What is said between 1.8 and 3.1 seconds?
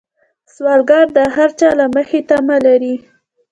مخې تمه لري